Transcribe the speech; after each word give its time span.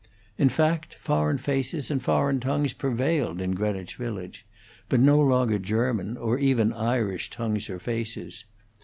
In 0.35 0.49
fact, 0.49 0.95
foreign 0.95 1.37
faces 1.37 1.91
and 1.91 2.01
foreign 2.01 2.39
tongues 2.39 2.73
prevailed 2.73 3.39
in 3.39 3.51
Greenwich 3.51 3.97
Village, 3.97 4.47
but 4.89 4.99
no 4.99 5.19
longer 5.21 5.59
German 5.59 6.17
or 6.17 6.39
even 6.39 6.73
Irish 6.73 7.29
tongues 7.29 7.69
or 7.69 7.77
faces. 7.77 8.43